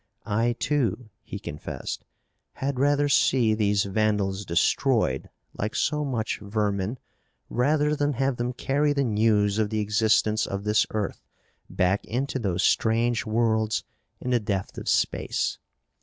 [0.25, 2.05] I, too," he confessed,
[2.53, 6.97] "had rather see these vandals destroyed like so much vermin
[7.51, 11.21] rather than have them carry the news of the existence of this earth
[11.69, 13.83] back into those strange worlds
[14.19, 15.59] in the depth of space.